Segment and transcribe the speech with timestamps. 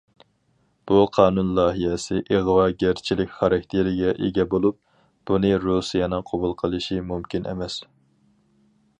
[0.91, 4.79] بۇ قانۇن لايىھەسى ئىغۋاگەرچىلىك خاراكتېرىگە ئىگە بولۇپ،
[5.31, 7.77] بۇنى رۇسىيەنىڭ قوبۇل قىلىشى مۇمكىن ئەمەس.